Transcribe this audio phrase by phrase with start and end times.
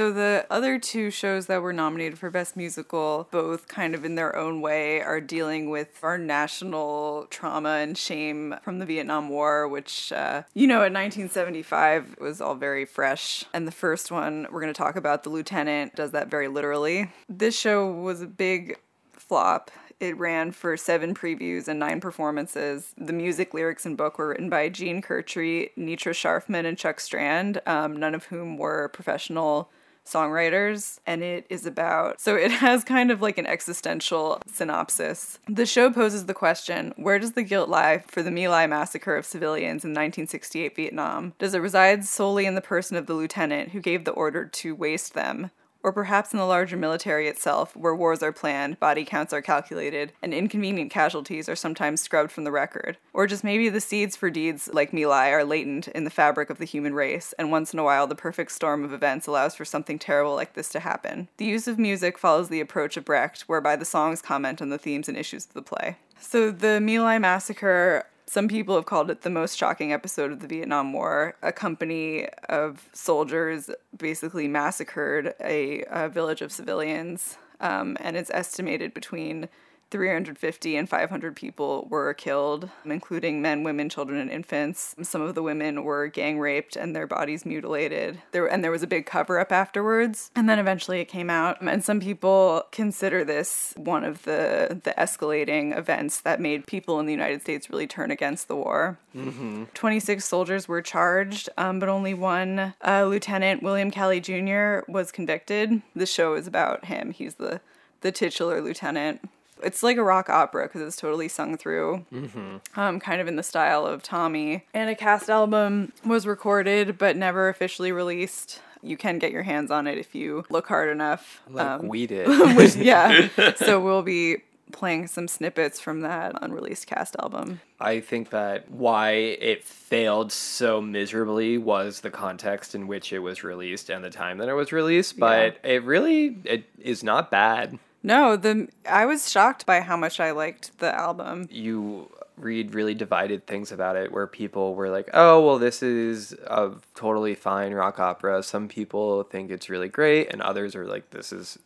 [0.00, 4.14] So the other two shows that were nominated for Best Musical, both kind of in
[4.14, 9.68] their own way, are dealing with our national trauma and shame from the Vietnam War,
[9.68, 13.44] which, uh, you know, in 1975 was all very fresh.
[13.52, 17.12] And the first one we're going to talk about, The Lieutenant, does that very literally.
[17.28, 18.78] This show was a big
[19.12, 19.70] flop.
[20.00, 22.94] It ran for seven previews and nine performances.
[22.96, 27.60] The music, lyrics, and book were written by Gene Curty, Nitra Scharfman, and Chuck Strand,
[27.66, 29.70] um, none of whom were professional
[30.06, 35.38] songwriters and it is about so it has kind of like an existential synopsis.
[35.48, 39.16] The show poses the question where does the guilt lie for the My Lai massacre
[39.16, 41.34] of civilians in 1968 vietnam?
[41.38, 44.74] Does it reside solely in the person of the lieutenant who gave the order to
[44.74, 45.50] waste them
[45.82, 50.12] or perhaps in the larger military itself, where wars are planned, body counts are calculated,
[50.22, 52.96] and inconvenient casualties are sometimes scrubbed from the record.
[53.12, 56.50] Or just maybe the seeds for deeds like My Lai are latent in the fabric
[56.50, 59.54] of the human race, and once in a while the perfect storm of events allows
[59.54, 61.28] for something terrible like this to happen.
[61.36, 64.78] The use of music follows the approach of Brecht, whereby the songs comment on the
[64.78, 65.96] themes and issues of the play.
[66.20, 70.38] So the My Lai massacre some people have called it the most shocking episode of
[70.38, 71.34] the Vietnam War.
[71.42, 78.94] A company of soldiers basically massacred a, a village of civilians, um, and it's estimated
[78.94, 79.48] between
[79.90, 84.94] 350 and 500 people were killed, including men, women, children, and infants.
[85.02, 88.22] Some of the women were gang raped and their bodies mutilated.
[88.32, 91.60] There and there was a big cover up afterwards, and then eventually it came out.
[91.60, 97.06] And some people consider this one of the the escalating events that made people in
[97.06, 98.98] the United States really turn against the war.
[99.14, 99.64] Mm-hmm.
[99.74, 105.82] 26 soldiers were charged, um, but only one, uh, Lieutenant William Calley Jr., was convicted.
[105.96, 107.10] The show is about him.
[107.10, 107.60] He's the
[108.02, 109.28] the titular lieutenant
[109.62, 112.56] it's like a rock opera because it's totally sung through, Mm-hmm.
[112.80, 114.64] um, kind of in the style of Tommy.
[114.74, 118.60] And a cast album was recorded but never officially released.
[118.82, 121.42] You can get your hands on it if you look hard enough.
[121.50, 122.26] Like Um, we did.
[122.56, 123.28] which, yeah.
[123.56, 124.38] so we'll be
[124.72, 127.60] playing some snippets from that unreleased cast album.
[127.80, 133.42] I think that why it failed so miserably was the context in which it was
[133.42, 137.78] released and the time that it was released, but it really it is not bad.
[138.02, 141.48] No, the I was shocked by how much I liked the album.
[141.50, 146.32] You read really divided things about it where people were like, "Oh, well this is
[146.46, 151.10] a totally fine rock opera." Some people think it's really great and others are like
[151.10, 151.58] this is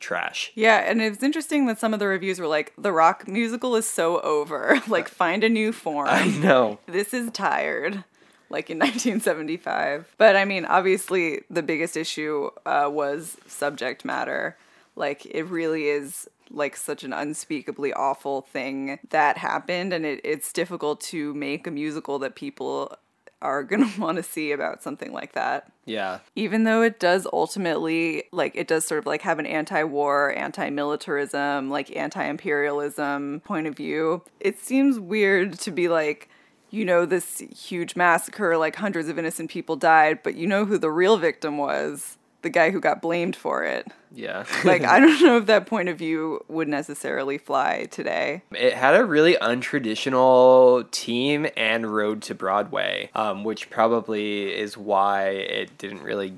[0.00, 0.50] trash.
[0.54, 3.88] Yeah, and it's interesting that some of the reviews were like, "The rock musical is
[3.88, 4.80] so over.
[4.88, 6.78] like, find a new form." I know.
[6.86, 8.04] this is tired
[8.50, 14.56] like in 1975 but i mean obviously the biggest issue uh, was subject matter
[14.98, 20.52] like it really is like such an unspeakably awful thing that happened and it, it's
[20.52, 22.96] difficult to make a musical that people
[23.40, 26.18] are gonna want to see about something like that Yeah.
[26.34, 31.70] even though it does ultimately like it does sort of like have an anti-war anti-militarism
[31.70, 36.28] like anti-imperialism point of view it seems weird to be like
[36.70, 40.78] you know this huge massacre like hundreds of innocent people died but you know who
[40.78, 42.16] the real victim was
[42.48, 44.44] the guy who got blamed for it Yeah.
[44.64, 48.94] like i don't know if that point of view would necessarily fly today It had
[48.94, 56.02] a really untraditional team and road to Broadway, um, which probably is why it didn't
[56.02, 56.34] really.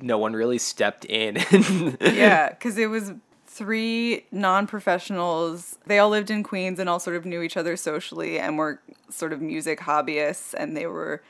[0.00, 1.36] No one really stepped in.
[2.00, 3.12] yeah, because it was
[3.46, 5.78] three non professionals.
[5.86, 8.80] They all lived in Queens and all sort of knew each other socially and were
[9.08, 10.54] sort of music hobbyists.
[10.54, 11.22] And they were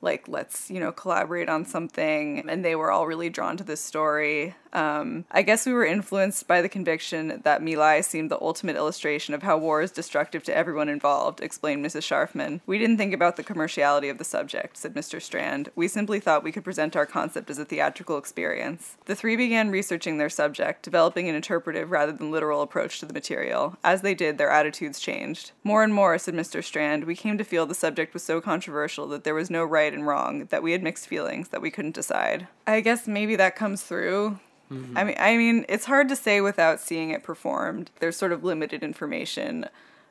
[0.00, 2.48] like, let's, you know, collaborate on something.
[2.48, 4.54] And they were all really drawn to this story.
[4.76, 8.76] Um, I guess we were influenced by the conviction that My Lai seemed the ultimate
[8.76, 12.02] illustration of how war is destructive to everyone involved, explained Mrs.
[12.02, 12.60] Scharfman.
[12.66, 15.20] We didn't think about the commerciality of the subject, said Mr.
[15.20, 15.70] Strand.
[15.74, 18.98] We simply thought we could present our concept as a theatrical experience.
[19.06, 23.14] The three began researching their subject, developing an interpretive rather than literal approach to the
[23.14, 23.78] material.
[23.82, 25.52] As they did, their attitudes changed.
[25.64, 26.62] More and more, said Mr.
[26.62, 29.94] Strand, we came to feel the subject was so controversial that there was no right
[29.94, 32.46] and wrong, that we had mixed feelings, that we couldn't decide.
[32.66, 34.38] I guess maybe that comes through
[34.70, 34.98] Mm-hmm.
[34.98, 37.90] I mean, I mean, it's hard to say without seeing it performed.
[38.00, 39.66] There's sort of limited information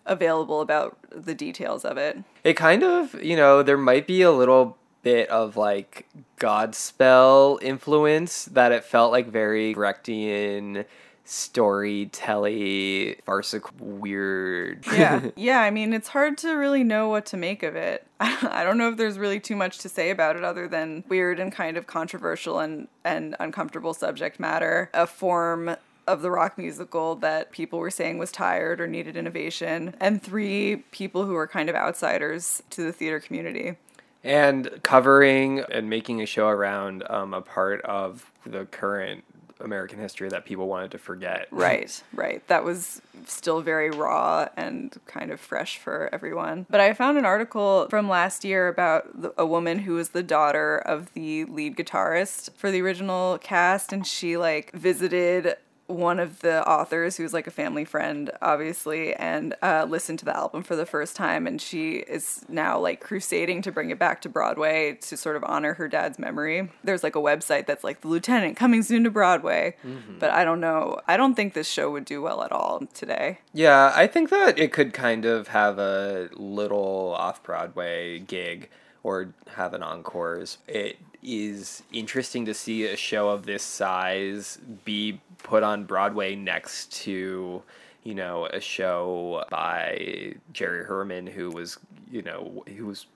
[0.06, 2.18] available about the details of it.
[2.44, 6.08] it kind of, you know, there might be a little bit of like
[6.40, 10.86] Godspell influence that it felt like very Brechtian
[11.26, 15.62] storytelly farcical weird Yeah, yeah.
[15.62, 18.06] I mean, it's hard to really know what to make of it.
[18.20, 21.40] I don't know if there's really too much to say about it other than weird
[21.40, 24.90] and kind of controversial and and uncomfortable subject matter.
[24.94, 25.76] A form
[26.08, 30.78] of the rock musical that people were saying was tired or needed innovation, and three
[30.92, 33.78] people who were kind of outsiders to the theater community.
[34.24, 39.24] and covering and making a show around um, a part of the current
[39.60, 41.48] American history that people wanted to forget.
[41.56, 42.46] Right, right.
[42.48, 46.66] That was still very raw and kind of fresh for everyone.
[46.70, 50.22] But I found an article from last year about the, a woman who was the
[50.22, 55.56] daughter of the lead guitarist for the original cast, and she like visited
[55.88, 60.36] one of the authors who's like a family friend obviously and uh, listened to the
[60.36, 64.22] album for the first time and she is now like crusading to bring it back
[64.22, 66.70] to broadway to sort of honor her dad's memory.
[66.84, 70.20] There's like a website that's like the lieutenant coming soon to broadway mm-hmm.
[70.20, 71.00] but i don't know.
[71.08, 73.40] I don't think this show would do well at all today.
[73.54, 78.70] Yeah i think that it could kind of have a little off broadway gig
[79.06, 80.58] or have an encores.
[80.68, 86.92] It is interesting to see a show of this size be put on Broadway next
[87.04, 87.62] to,
[88.04, 91.78] you know, a show by Jerry Herman, who was,
[92.12, 93.08] you know, who was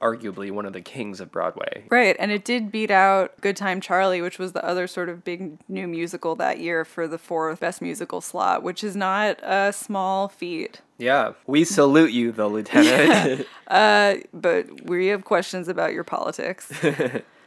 [0.00, 1.84] arguably one of the kings of Broadway.
[1.90, 5.58] Right, and it did beat out Goodtime Charley, which was the other sort of big
[5.68, 10.28] new musical that year for the fourth best musical slot, which is not a small
[10.28, 10.80] feat.
[10.98, 13.46] Yeah, we salute you, the lieutenant.
[13.68, 16.72] uh, but we have questions about your politics.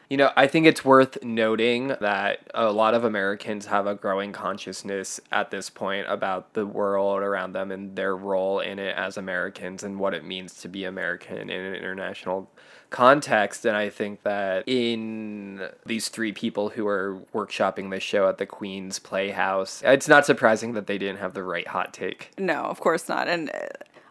[0.09, 4.31] You know, I think it's worth noting that a lot of Americans have a growing
[4.31, 9.18] consciousness at this point about the world around them and their role in it as
[9.18, 12.50] Americans and what it means to be American in an international
[12.89, 13.65] context.
[13.65, 18.45] And I think that in these three people who are workshopping this show at the
[18.45, 22.31] Queen's Playhouse, it's not surprising that they didn't have the right hot take.
[22.38, 23.27] No, of course not.
[23.27, 23.68] And uh,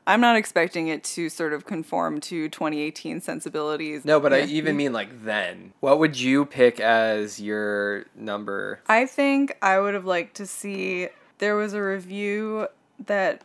[0.07, 4.05] I'm not expecting it to sort of conform to 2018 sensibilities.
[4.05, 5.73] No, but I even mean like then.
[5.81, 8.81] What would you pick as your number?
[8.87, 11.09] I think I would have liked to see
[11.39, 12.69] there was a review
[13.05, 13.43] that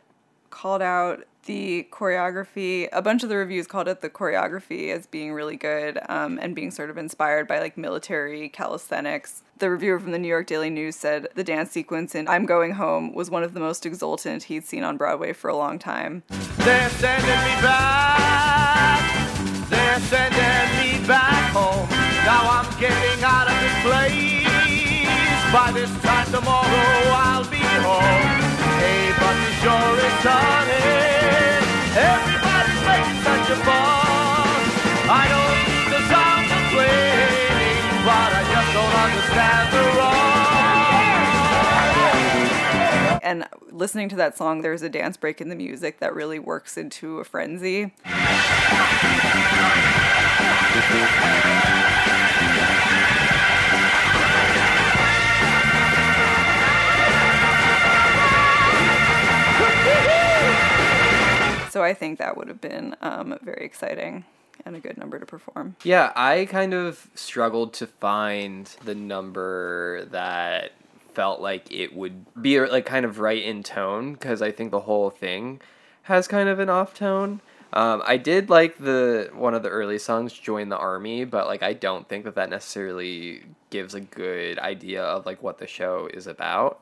[0.52, 5.34] called out the choreography a bunch of the reviews called it the choreography as being
[5.34, 9.44] really good um, and being sort of inspired by like military calisthenics.
[9.58, 12.74] The reviewer from the new york daily news said the dance sequence in i'm going
[12.74, 16.24] home was one of the most exultant he'd seen on broadway for a long time.
[16.30, 19.02] They're sending me back.
[19.70, 21.90] They're sending me back home.
[22.26, 24.42] Now i'm getting out of this place.
[25.52, 28.41] By this time tomorrow i'll be home
[29.62, 30.66] the shore
[31.94, 34.74] Everybody's making such a fuss.
[35.06, 35.62] I don't
[35.92, 36.46] the sound
[38.06, 39.82] but I just don't understand the.
[43.24, 46.76] And listening to that song, there's a dance break in the music that really works
[46.76, 47.94] into a frenzy.
[61.72, 64.26] So I think that would have been um, very exciting
[64.66, 65.78] and a good number to perform.
[65.86, 70.74] Yeah, I kind of struggled to find the number that
[71.14, 74.82] felt like it would be like kind of right in tone because I think the
[74.82, 75.62] whole thing
[76.04, 77.40] has kind of an off tone.
[77.72, 81.64] Um, I did like the one of the early songs, "Join the Army," but like
[81.64, 86.10] I don't think that that necessarily gives a good idea of like what the show
[86.14, 86.82] is about.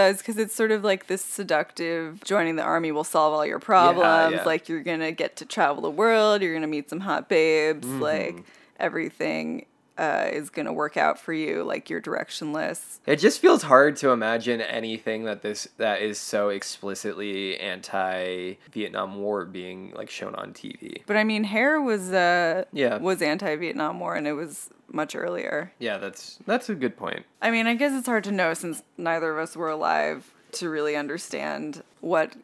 [0.00, 3.58] Does because it's sort of like this seductive joining the army will solve all your
[3.58, 4.32] problems.
[4.32, 4.44] Yeah, yeah.
[4.44, 8.00] Like you're gonna get to travel the world, you're gonna meet some hot babes, mm-hmm.
[8.00, 8.44] like
[8.78, 9.66] everything
[9.98, 11.62] uh, is gonna work out for you.
[11.62, 13.00] Like you're directionless.
[13.06, 19.16] It just feels hard to imagine anything that this that is so explicitly anti Vietnam
[19.16, 21.02] War being like shown on TV.
[21.06, 25.14] But I mean, Hair was uh yeah was anti Vietnam War, and it was much
[25.14, 25.72] earlier.
[25.78, 27.24] Yeah, that's that's a good point.
[27.40, 30.68] I mean, I guess it's hard to know since neither of us were alive to
[30.68, 32.34] really understand what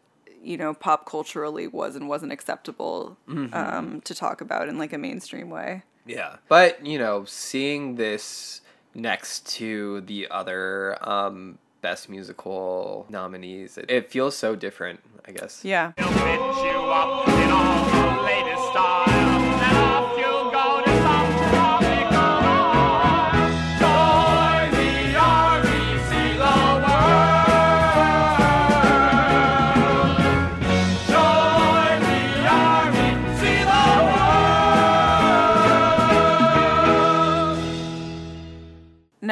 [0.43, 3.55] you know pop culturally was and wasn't acceptable mm-hmm.
[3.55, 5.83] um, to talk about in like a mainstream way.
[6.07, 8.61] Yeah, but you know, seeing this
[8.95, 15.01] next to the other um, best musical nominees, it, it feels so different.
[15.29, 15.65] I guess.
[15.65, 15.93] Yeah.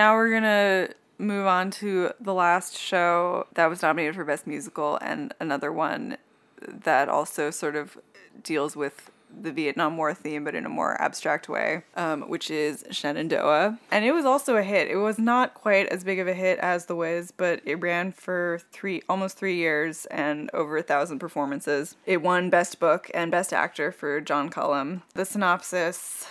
[0.04, 4.99] Now we're gonna move on to the last show that was nominated for Best Musical
[5.00, 6.18] and another one
[6.61, 7.96] that also sort of
[8.42, 12.84] deals with the Vietnam War theme, but in a more abstract way, um, which is
[12.90, 13.78] Shenandoah.
[13.90, 14.90] And it was also a hit.
[14.90, 18.12] It was not quite as big of a hit as The Wiz, but it ran
[18.12, 21.96] for three, almost three years and over a thousand performances.
[22.04, 25.02] It won Best Book and Best Actor for John Cullum.
[25.14, 26.26] The synopsis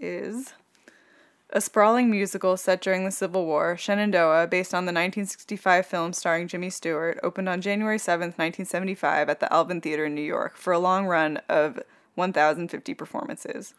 [0.00, 0.54] is.
[1.54, 6.48] A sprawling musical set during the Civil War, Shenandoah, based on the 1965 film starring
[6.48, 10.72] Jimmy Stewart, opened on January 7, 1975, at the Alvin Theater in New York for
[10.72, 11.78] a long run of
[12.14, 13.74] 1,050 performances.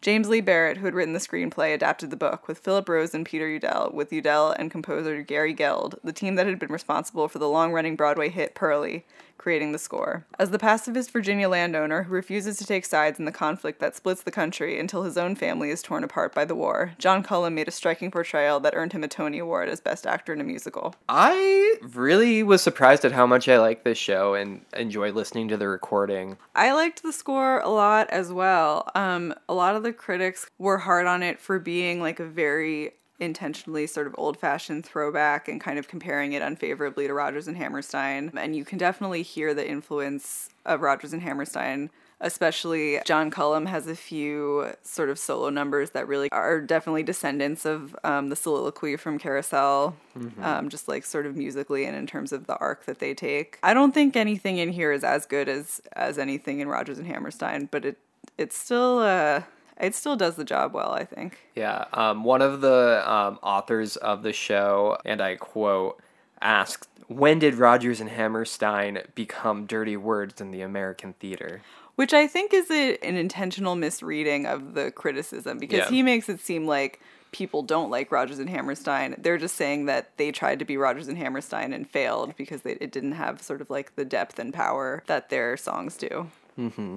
[0.00, 3.26] James Lee Barrett, who had written the screenplay, adapted the book with Philip Rose and
[3.26, 7.40] Peter Udell, with Udell and composer Gary Geld, the team that had been responsible for
[7.40, 9.04] the long running Broadway hit Purlie,
[9.38, 10.26] creating the score.
[10.38, 14.22] As the pacifist Virginia landowner who refuses to take sides in the conflict that splits
[14.22, 17.68] the country until his own family is torn apart by the war, John Cullum made
[17.68, 20.94] a striking portrayal that earned him a Tony Award as Best Actor in a Musical.
[21.08, 25.56] I really was surprised at how much I liked this show and enjoyed listening to
[25.56, 26.38] the recording.
[26.54, 28.90] I liked the score a lot as well.
[28.94, 32.92] Um, a lot of the critics were hard on it for being like a very
[33.18, 37.56] intentionally sort of old fashioned throwback and kind of comparing it unfavorably to Rodgers and
[37.56, 38.30] Hammerstein.
[38.36, 41.90] And you can definitely hear the influence of Rodgers and Hammerstein.
[42.18, 47.66] Especially John Cullum has a few sort of solo numbers that really are definitely descendants
[47.66, 50.42] of um, the soliloquy from Carousel, mm-hmm.
[50.42, 53.58] um, just like sort of musically and in terms of the arc that they take.
[53.62, 57.06] I don't think anything in here is as good as as anything in Rodgers and
[57.06, 57.98] Hammerstein, but it
[58.38, 59.42] it's still uh,
[59.80, 61.38] it still does the job well, I think.
[61.54, 61.84] Yeah.
[61.92, 66.00] Um, one of the um, authors of the show, and I quote,
[66.40, 71.62] asked, When did Rodgers and Hammerstein become dirty words in the American theater?
[71.96, 75.90] Which I think is a, an intentional misreading of the criticism because yeah.
[75.90, 77.00] he makes it seem like
[77.32, 79.14] people don't like Rodgers and Hammerstein.
[79.18, 82.72] They're just saying that they tried to be Rodgers and Hammerstein and failed because they,
[82.72, 86.30] it didn't have sort of like the depth and power that their songs do.
[86.58, 86.96] Mm-hmm.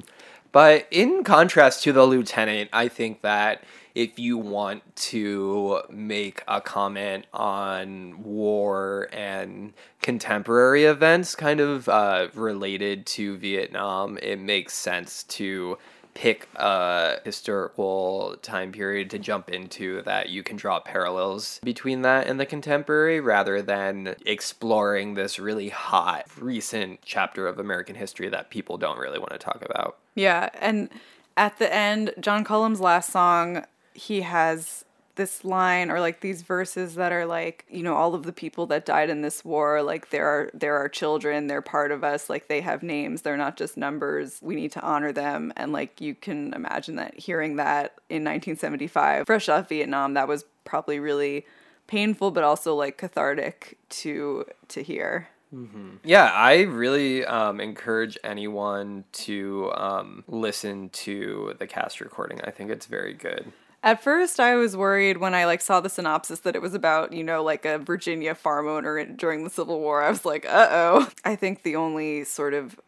[0.52, 3.64] But in contrast to the lieutenant, I think that
[3.96, 12.30] if you want to make a comment on war and contemporary events kind of uh,
[12.34, 15.78] related to Vietnam, it makes sense to
[16.20, 22.28] pick a historical time period to jump into that you can draw parallels between that
[22.28, 28.50] and the contemporary rather than exploring this really hot recent chapter of American history that
[28.50, 29.98] people don't really want to talk about.
[30.14, 30.90] Yeah, and
[31.38, 34.84] at the end, John Cullum's last song, he has
[35.20, 38.66] this line or like these verses that are like you know all of the people
[38.66, 42.30] that died in this war like there are there are children they're part of us
[42.30, 46.00] like they have names they're not just numbers we need to honor them and like
[46.00, 51.46] you can imagine that hearing that in 1975 fresh off Vietnam that was probably really
[51.86, 55.96] painful but also like cathartic to to hear Mm-hmm.
[56.04, 62.40] Yeah, I really um, encourage anyone to um, listen to the cast recording.
[62.44, 63.52] I think it's very good.
[63.82, 67.14] At first, I was worried when I like saw the synopsis that it was about
[67.14, 70.04] you know like a Virginia farm owner during the Civil War.
[70.04, 71.10] I was like, uh oh.
[71.24, 72.80] I think the only sort of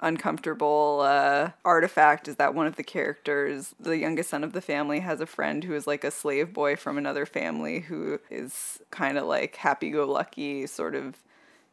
[0.00, 4.98] uncomfortable uh, artifact is that one of the characters, the youngest son of the family,
[4.98, 9.16] has a friend who is like a slave boy from another family who is kind
[9.16, 11.16] of like happy go lucky, sort of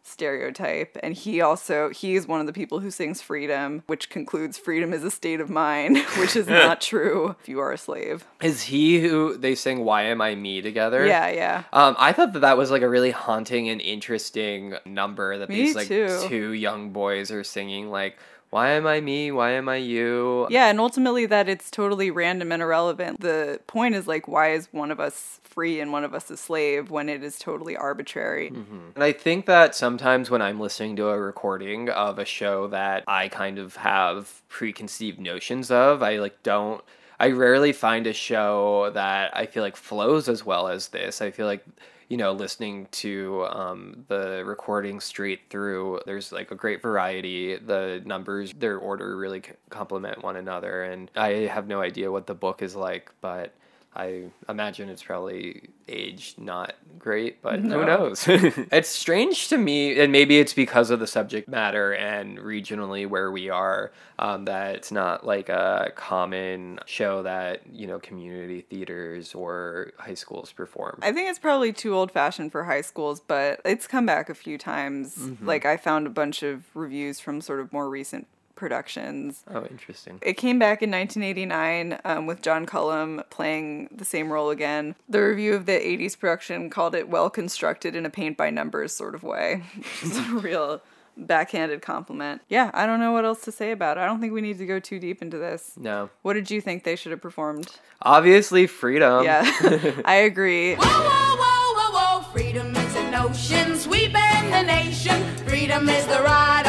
[0.03, 4.93] stereotype and he also he's one of the people who sings freedom which concludes freedom
[4.93, 8.63] is a state of mind which is not true if you are a slave is
[8.63, 12.39] he who they sing why am i me together yeah yeah um i thought that
[12.39, 16.25] that was like a really haunting and interesting number that me these like too.
[16.27, 18.17] two young boys are singing like
[18.49, 19.31] why am I me?
[19.31, 20.47] Why am I you?
[20.49, 23.21] Yeah, and ultimately that it's totally random and irrelevant.
[23.21, 26.37] The point is like, why is one of us free and one of us a
[26.37, 28.49] slave when it is totally arbitrary?
[28.49, 28.91] Mm-hmm.
[28.95, 33.03] And I think that sometimes when I'm listening to a recording of a show that
[33.07, 36.81] I kind of have preconceived notions of, I like don't.
[37.19, 41.21] I rarely find a show that I feel like flows as well as this.
[41.21, 41.65] I feel like
[42.07, 47.57] you know, listening to um, the recording straight through, there's like a great variety.
[47.57, 50.83] The numbers, their order really complement one another.
[50.83, 53.53] And I have no idea what the book is like, but
[53.95, 57.79] I imagine it's probably aged not great, but no.
[57.79, 58.25] who knows?
[58.27, 63.31] it's strange to me, and maybe it's because of the subject matter and regionally where
[63.31, 69.33] we are, um, that it's not like a common show that, you know, community theaters
[69.33, 70.99] or high schools perform.
[71.01, 74.35] I think it's probably too old fashioned for high schools, but it's come back a
[74.35, 75.15] few times.
[75.17, 75.47] Mm-hmm.
[75.47, 78.27] Like, I found a bunch of reviews from sort of more recent
[78.59, 79.43] productions.
[79.49, 80.19] Oh, interesting.
[80.21, 84.95] It came back in 1989 um, with John Cullum playing the same role again.
[85.07, 88.93] The review of the 80s production called it well constructed in a paint by numbers
[88.93, 90.81] sort of way, which is a real
[91.17, 92.41] backhanded compliment.
[92.49, 94.01] Yeah, I don't know what else to say about it.
[94.01, 95.73] I don't think we need to go too deep into this.
[95.77, 96.09] No.
[96.21, 97.77] What did you think they should have performed?
[98.01, 99.23] Obviously, freedom.
[99.23, 99.41] Yeah,
[100.05, 100.75] I agree.
[100.75, 102.31] Whoa, whoa, whoa, whoa, whoa.
[102.31, 105.23] Freedom is an ocean sweeping the nation.
[105.47, 106.68] Freedom is the right of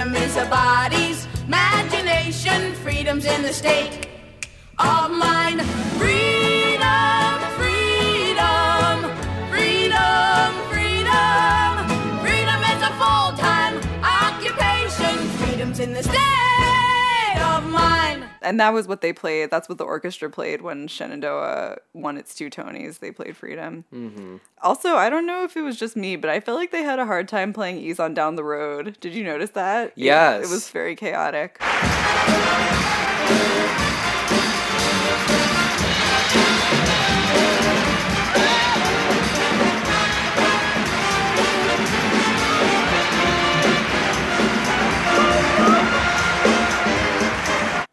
[0.00, 2.72] Freedom is a body's imagination.
[2.76, 4.08] Freedom's in the state
[4.78, 5.60] of mind.
[6.00, 9.12] Freedom, freedom,
[9.50, 11.68] freedom, freedom.
[12.24, 15.18] Freedom is a full-time occupation.
[15.36, 18.19] Freedom's in the state of mind.
[18.42, 19.50] And that was what they played.
[19.50, 22.98] That's what the orchestra played when Shenandoah won its two Tonys.
[23.00, 23.84] They played Freedom.
[23.94, 24.36] Mm-hmm.
[24.62, 26.98] Also, I don't know if it was just me, but I felt like they had
[26.98, 28.96] a hard time playing Ease on Down the Road.
[29.00, 29.88] Did you notice that?
[29.88, 30.46] It- Yes.
[30.46, 31.58] It, was very chaotic.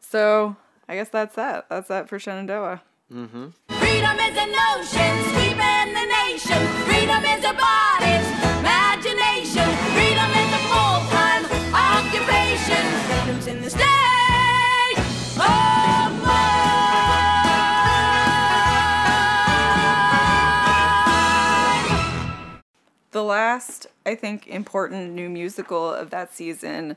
[0.09, 0.55] So
[0.87, 1.67] I guess that's that.
[1.69, 2.81] That's that for Shenandoah.
[3.13, 3.47] Mm-hmm.
[3.67, 6.65] Freedom is an ocean sweeping the nation.
[6.87, 9.67] Freedom is a body's imagination.
[9.91, 11.43] Freedom is a full-time
[11.75, 12.85] occupation.
[13.03, 14.97] Freedom's in the state
[15.35, 16.61] of mind.
[23.11, 26.95] The last, I think, important new musical of that season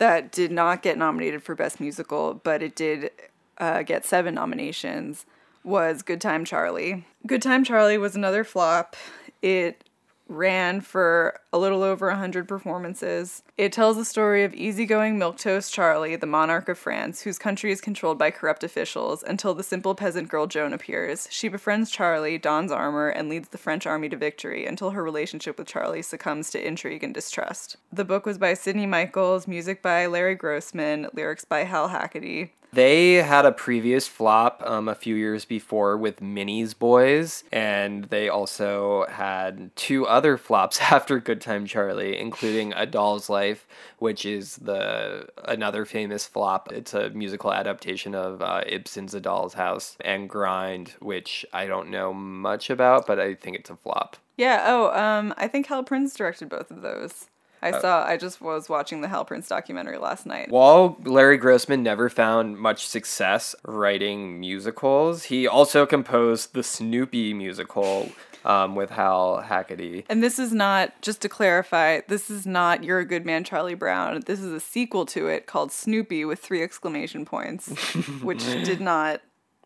[0.00, 3.10] that did not get nominated for Best Musical, but it did
[3.58, 5.26] uh, get seven nominations,
[5.62, 7.04] was Goodtime Charley.
[7.26, 8.96] Good Time Charlie was another flop.
[9.42, 9.84] It
[10.30, 13.42] ran for a little over 100 performances.
[13.58, 17.80] It tells the story of easygoing milquetoast Charlie, the monarch of France, whose country is
[17.80, 21.26] controlled by corrupt officials, until the simple peasant girl Joan appears.
[21.30, 25.58] She befriends Charlie, dons armor, and leads the French army to victory until her relationship
[25.58, 27.76] with Charlie succumbs to intrigue and distrust.
[27.92, 32.50] The book was by Sidney Michaels, music by Larry Grossman, lyrics by Hal Hackady.
[32.72, 38.28] They had a previous flop um, a few years before with Minnie's Boys, and they
[38.28, 43.66] also had two other flops after Goodtime Charley, including A Doll's Life,
[43.98, 46.70] which is the another famous flop.
[46.72, 51.90] It's a musical adaptation of uh, Ibsen's A Doll's House, and Grind, which I don't
[51.90, 54.16] know much about, but I think it's a flop.
[54.36, 57.26] Yeah, oh, um, I think Hal Prince directed both of those.
[57.62, 60.50] I saw, I just was watching the Hal Prince documentary last night.
[60.50, 68.10] While Larry Grossman never found much success writing musicals, he also composed the Snoopy musical
[68.44, 70.04] um, with Hal Hackady.
[70.08, 73.74] And this is not, just to clarify, this is not You're a Good Man, Charlie
[73.74, 74.22] Brown.
[74.26, 77.68] This is a sequel to it called Snoopy with three exclamation points,
[78.22, 79.20] which did not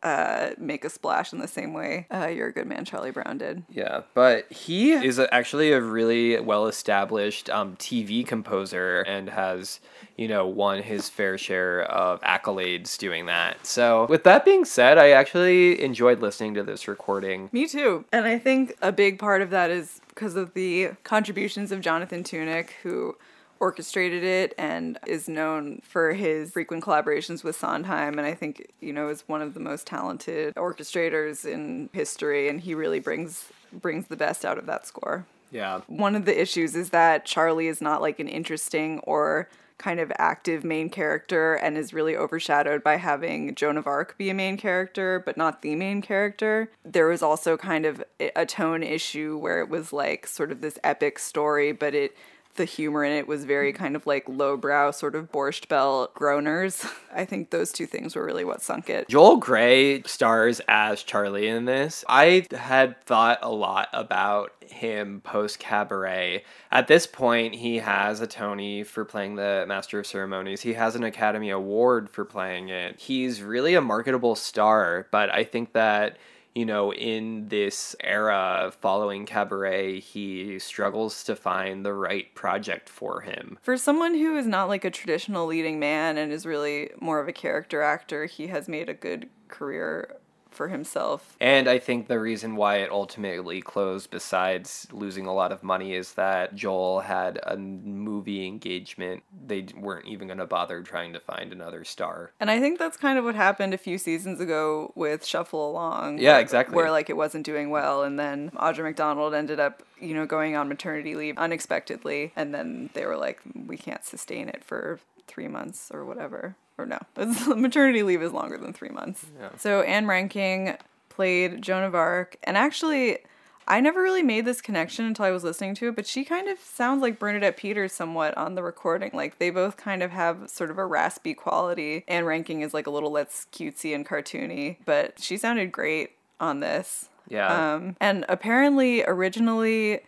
[0.05, 3.39] uh, make a splash in the same way uh, You're a Good Man, Charlie Brown
[3.39, 3.65] did.
[3.71, 9.81] Yeah, but he is a, actually a really well established um, TV composer and has,
[10.17, 13.67] you know, won his fair share of accolades doing that.
[13.67, 17.49] So, with that being said, I actually enjoyed listening to this recording.
[17.53, 18.05] Me too.
[18.13, 22.23] And I think a big part of that is because of the contributions of Jonathan
[22.23, 23.17] Tunick, who
[23.61, 28.93] orchestrated it and is known for his frequent collaborations with Sondheim and I think you
[28.93, 34.07] know is one of the most talented orchestrators in history and he really brings brings
[34.09, 35.27] the best out of that score.
[35.51, 35.83] Yeah.
[35.87, 40.13] One of the issues is that Charlie is not like an interesting or kind of
[40.19, 44.57] active main character and is really overshadowed by having Joan of Arc be a main
[44.57, 46.71] character, but not the main character.
[46.85, 50.79] There was also kind of a tone issue where it was like sort of this
[50.85, 52.17] epic story, but it
[52.55, 53.83] the humor in it was very mm-hmm.
[53.83, 56.91] kind of like lowbrow, sort of Borscht belt groaners.
[57.15, 59.09] I think those two things were really what sunk it.
[59.09, 62.05] Joel Grey stars as Charlie in this.
[62.09, 66.45] I had thought a lot about him post cabaret.
[66.71, 70.63] At this point, he has a Tony for playing the Master of Ceremonies.
[70.63, 72.99] He has an Academy Award for playing it.
[72.99, 76.17] He's really a marketable star, but I think that
[76.55, 83.23] you know, in this era following Cabaret, he struggles to find the right project for
[83.23, 83.59] him.
[83.63, 87.27] For someone who is not like a traditional leading man and is really more of
[87.27, 90.17] a character actor, he has made a good career
[90.55, 91.37] for himself.
[91.41, 95.95] And I think the reason why it ultimately closed, besides losing a lot of money,
[95.95, 99.23] is that Joel had a movie engagement.
[99.47, 102.33] They weren't even going to bother trying to find another star.
[102.41, 106.19] And I think that's kind of what happened a few seasons ago with Shuffle Along.
[106.19, 106.77] Yeah, where- exactly.
[106.77, 110.57] Where like it wasn't doing well, and then Audra McDonald ended up, you know, going
[110.57, 115.49] on maternity leave unexpectedly, and then they were like, we can't sustain it for three
[115.49, 116.57] months or whatever.
[116.77, 116.99] Or no,
[117.57, 119.27] maternity leave is longer than three months.
[119.39, 119.51] Yeah.
[119.57, 123.19] So Ann Reinking played Joan of Arc, and actually.
[123.67, 126.49] I never really made this connection until I was listening to it, but she kind
[126.49, 129.11] of sounds like Bernadette Peters somewhat on the recording.
[129.15, 132.05] Like they both kind of have sort of a raspy quality.
[132.07, 136.61] Ann Reinking is like a little less cutesy and cartoony, but she sounded great on
[136.61, 137.09] this.
[137.29, 137.75] Yeah.
[137.75, 140.01] Um, and apparently, originally,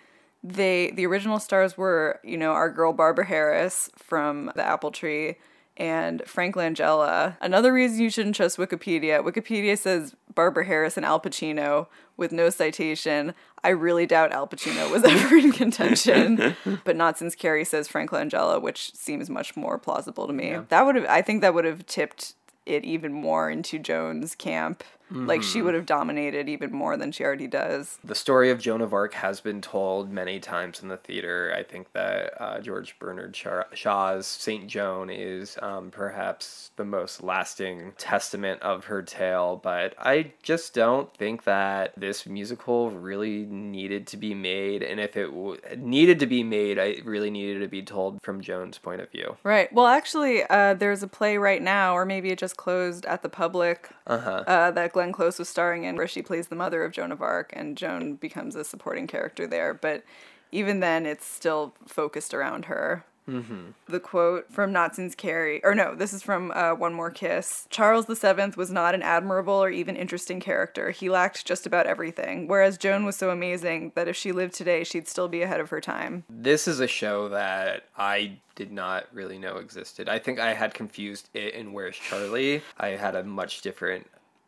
[0.42, 5.36] they the original stars were you know our girl Barbara Harris from The Apple Tree
[5.76, 7.36] and Frank Langella.
[7.40, 9.22] Another reason you shouldn't trust Wikipedia.
[9.22, 11.86] Wikipedia says Barbara Harris and Al Pacino
[12.16, 13.34] with no citation.
[13.62, 18.10] I really doubt Al Pacino was ever in contention, but not since Carrie says Frank
[18.10, 20.58] Langella, which seems much more plausible to me.
[20.68, 22.34] That would have, I think, that would have tipped
[22.64, 24.82] it even more into Joan's camp.
[25.10, 27.98] Like she would have dominated even more than she already does.
[28.02, 31.54] the story of Joan of Arc has been told many times in the theater.
[31.56, 33.36] I think that uh, George Bernard
[33.72, 40.32] Shaw's Saint Joan is um, perhaps the most lasting testament of her tale, but I
[40.42, 44.82] just don't think that this musical really needed to be made.
[44.82, 48.40] And if it w- needed to be made, I really needed to be told from
[48.40, 49.36] Joan's point of view.
[49.44, 49.72] Right.
[49.72, 53.28] Well, actually, uh, there's a play right now, or maybe it just closed at the
[53.28, 54.44] public Uh-huh.
[54.46, 57.20] uh, that Glenn Close was starring in, where she plays the mother of Joan of
[57.20, 59.74] Arc, and Joan becomes a supporting character there.
[59.74, 60.04] But
[60.50, 63.04] even then, it's still focused around her.
[63.28, 63.72] Mm-hmm.
[63.88, 67.66] The quote from Not Since Carrie, or no, this is from uh, One More Kiss.
[67.68, 70.92] Charles VII was not an admirable or even interesting character.
[70.92, 74.82] He lacked just about everything, whereas Joan was so amazing that if she lived today,
[74.82, 76.24] she'd still be ahead of her time.
[76.30, 80.08] This is a show that I did not really know existed.
[80.08, 82.62] I think I had confused it and Where's Charley.
[82.78, 84.06] I had a much different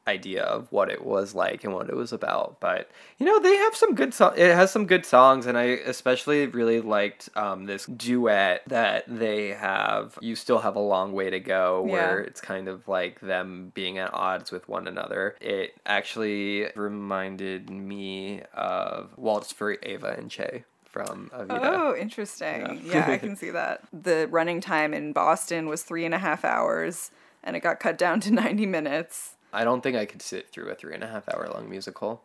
[0.09, 2.59] idea of what it was like and what it was about.
[2.59, 4.37] But you know, they have some good songs.
[4.39, 9.49] It has some good songs, and I especially really liked um, this duet that they
[9.51, 10.19] have.
[10.21, 12.27] You still have a long way to go, where Yeah.
[12.27, 15.37] it's kind of like them being at odds with one another.
[15.41, 21.61] It actually reminded me of Waltz for Eva and Che from Evita.
[21.63, 22.81] Oh, interesting.
[22.85, 23.11] Yeah.
[23.11, 23.83] I can see that.
[23.93, 27.11] The running time in Boston was three and a half hours,
[27.45, 29.35] and it got cut down to 90 minutes.
[29.53, 32.23] I don't think I could sit through a three and a half hour long musical.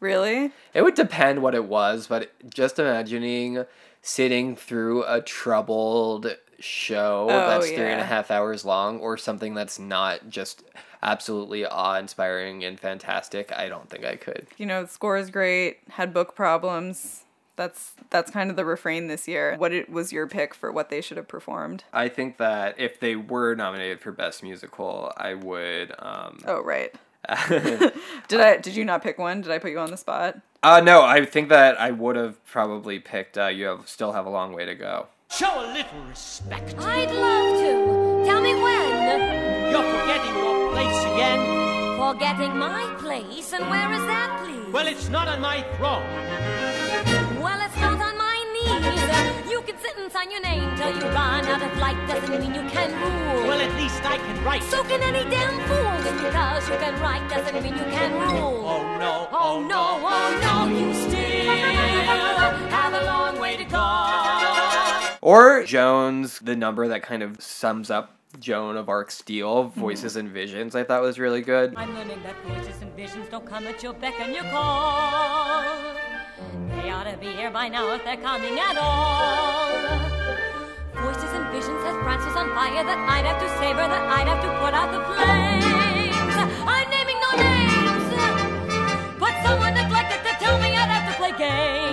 [0.00, 0.52] Really?
[0.74, 3.64] It would depend what it was, but just imagining
[4.02, 8.04] sitting through a troubled show Oh, that's three and a yeah.
[8.04, 10.62] half hours long or something that's not just
[11.02, 14.46] absolutely awe inspiring and fantastic, I don't think I could.
[14.56, 17.24] You know, the score is great, had book problems.
[17.56, 19.56] That's that's kind of the refrain this year.
[19.56, 21.84] What it was your pick for what they should have performed?
[21.92, 25.92] I think that if they were nominated for Best Musical, I would.
[25.98, 26.94] Um, Oh, right.
[28.28, 29.40] did I did you not pick one?
[29.40, 30.38] Did I put you on the spot?
[30.62, 34.26] uh, no, I think that I would have probably picked uh, You Have Still Have
[34.26, 35.06] a Long Way to Go.
[35.30, 36.76] Show a little respect.
[36.78, 38.30] I'd love to.
[38.30, 39.70] Tell me when.
[39.72, 41.98] You're forgetting your place again.
[41.98, 44.72] Forgetting my place, and where is that, please?
[44.72, 46.04] Well, it's not on my throne.
[47.56, 49.00] Well, it's not on my knees.
[49.08, 51.96] Uh, you can sit and sign your name till you run out of light.
[52.06, 53.48] Doesn't mean you can rule.
[53.48, 54.62] Well, at least I can write.
[54.64, 56.04] so can any damn fool.
[56.04, 58.62] Just because you can write doesn't mean you can rule.
[58.66, 61.46] Oh no, Oh, oh no, oh no, you still
[62.68, 65.16] have a long way to go.
[65.22, 69.80] Or Jones, the number that kind of sums up Joan of Arc Steel, mm-hmm.
[69.80, 71.72] Voices and Visions, I thought was really good.
[71.74, 75.96] I'm learning that voices and visions don't come at your beck and your call.
[76.36, 79.72] They ought to be here by now if they're coming at all.
[81.00, 84.04] Voices and visions said France was on fire, that I'd have to save her, that
[84.04, 86.36] I'd have to put out the flames.
[86.68, 88.08] I'm naming no names,
[89.18, 91.85] but someone neglected to tell me I'd have to play games.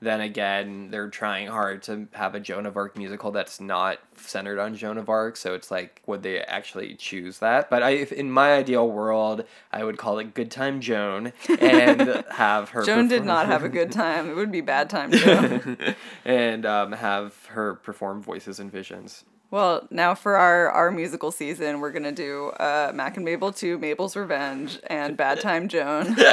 [0.00, 4.58] Then again, they're trying hard to have a Joan of Arc musical that's not centered
[4.58, 7.68] on Joan of Arc, so it's like, would they actually choose that?
[7.70, 12.24] But I, if in my ideal world, I would call it Good Time Joan and
[12.30, 12.84] have her.
[12.84, 14.30] Joan did not have a good time.
[14.30, 15.76] It would be bad time, Joan.
[16.24, 19.24] and um, have her perform Voices and Visions.
[19.50, 23.78] Well, now for our, our musical season, we're gonna do uh, Mack and Mabel 2,
[23.78, 26.16] Mabel's Revenge, and Bad Time Joan.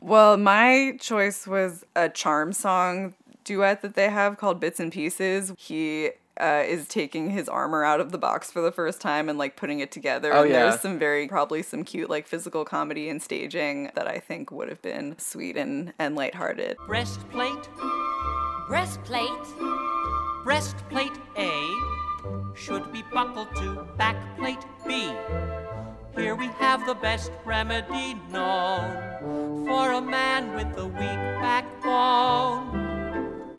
[0.00, 5.52] well, my choice was a charm song duet that they have called Bits and Pieces.
[5.56, 6.10] He
[6.40, 9.56] uh, is taking his armor out of the box for the first time and like
[9.56, 10.32] putting it together.
[10.32, 10.70] Oh, and yeah.
[10.70, 14.68] there's some very probably some cute like physical comedy and staging that I think would
[14.68, 16.78] have been sweet and and lighthearted.
[16.86, 17.68] Breastplate,
[18.68, 19.30] Breastplate,
[20.44, 25.10] breastplate A should be buckled to backplate B.
[26.16, 31.00] Here we have the best remedy known for a man with a weak
[31.40, 32.78] backbone.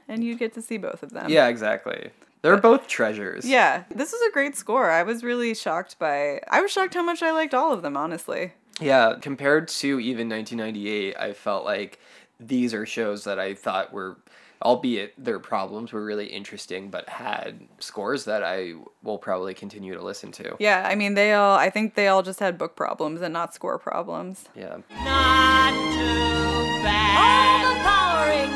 [0.07, 1.29] And you get to see both of them.
[1.29, 2.11] Yeah, exactly.
[2.41, 3.45] They're both treasures.
[3.45, 4.89] Yeah, this is a great score.
[4.89, 6.41] I was really shocked by.
[6.49, 8.53] I was shocked how much I liked all of them, honestly.
[8.79, 11.99] Yeah, compared to even 1998, I felt like
[12.39, 14.17] these are shows that I thought were,
[14.61, 20.01] albeit their problems were really interesting, but had scores that I will probably continue to
[20.01, 20.55] listen to.
[20.59, 21.55] Yeah, I mean, they all.
[21.57, 24.49] I think they all just had book problems and not score problems.
[24.55, 24.77] Yeah.
[25.03, 27.65] Not too bad.
[27.65, 28.51] overpowering,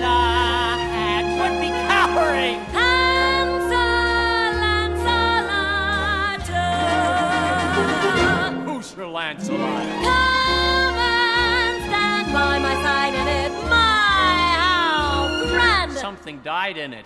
[0.00, 2.60] Galahad would be cowering.
[2.72, 3.76] Hansel
[4.62, 4.94] and
[8.16, 8.64] Salata.
[8.64, 10.05] Who's Sir Lancelot?
[16.26, 17.04] Died in it.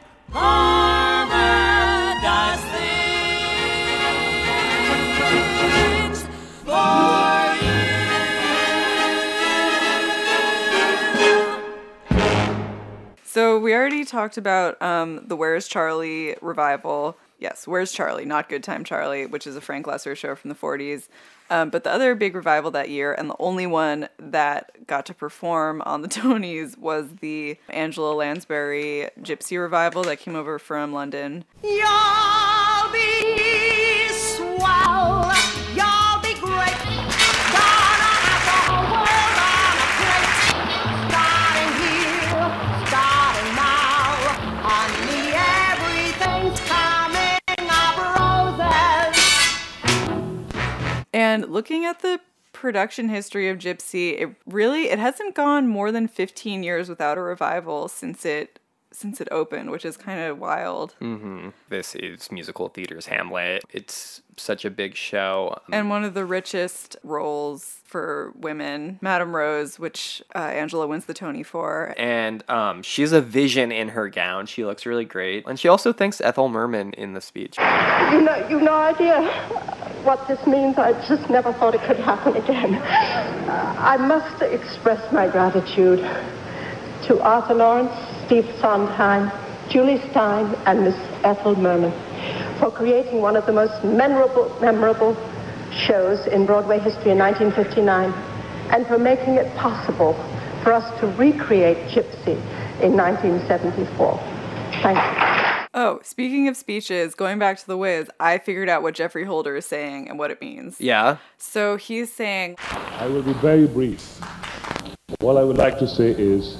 [13.24, 17.18] So we already talked about um, the Where's Charley revival.
[17.40, 21.08] Yes, Where's Charley, not Goodtime Charley, which is a Frank Loesser show from the 40s.
[21.48, 25.14] Um, but the other big revival that year, and the only one that got to
[25.14, 31.44] perform on the Tonys, was the Angela Lansbury Gypsy revival that came over from London.
[31.64, 35.32] You'll be swell.
[51.20, 52.18] And looking at the
[52.54, 57.20] production history of Gypsy, it really it hasn't gone more than 15 years without a
[57.20, 58.58] revival since it
[58.90, 60.94] since it opened, which is kind of wild.
[61.68, 63.62] This is musical theater's Hamlet.
[63.70, 65.60] It's such a big show.
[65.70, 71.14] and one of the richest roles for women, Madame Rose, which uh, Angela wins the
[71.14, 71.94] Tony for.
[71.98, 74.46] And um, she's a vision in her gown.
[74.46, 75.46] She looks really great.
[75.46, 77.58] And she also thanks Ethel Merman in the speech.
[77.58, 80.78] You know, you've no idea what this means.
[80.78, 82.74] I just never thought it could happen again.
[82.74, 86.00] Uh, I must express my gratitude
[87.06, 87.94] to Arthur Laurents,
[88.26, 89.30] Steve Sondheim,
[89.70, 91.92] Jule Styne, and Miss Ethel Merman
[92.60, 95.16] for creating one of the most memorable, memorable
[95.72, 98.12] shows in Broadway history in 1959
[98.72, 100.12] and for making it possible
[100.62, 102.36] for us to recreate Gypsy
[102.82, 104.18] in 1974.
[104.82, 105.39] Thank you.
[105.72, 109.54] Oh, speaking of speeches, going back to the Wiz, I figured out what Geoffrey Holder
[109.54, 110.80] is saying and what it means.
[110.80, 111.18] Yeah.
[111.38, 114.20] So he's saying, I will be very brief.
[115.20, 116.58] All I would like to say is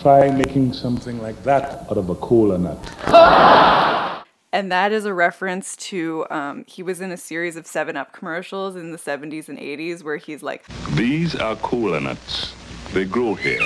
[0.00, 4.24] try making something like that out of a cola nut.
[4.52, 8.12] and that is a reference to um, he was in a series of 7 Up
[8.12, 12.54] commercials in the 70s and 80s where he's like, These are cola nuts.
[12.92, 13.58] They grow here.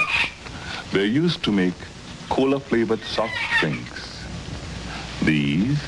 [0.93, 1.75] They're used to make
[2.31, 4.10] cola-flavored soft drinks.
[5.25, 5.79] These,